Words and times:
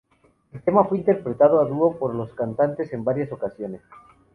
El 0.51 0.63
tema 0.63 0.83
fue 0.85 0.97
interpretado 0.97 1.61
a 1.61 1.65
dúo 1.65 1.99
por 1.99 2.15
los 2.15 2.33
cantantes 2.33 2.91
en 2.91 3.03
varias 3.03 3.31
ocasiones. 3.31 3.81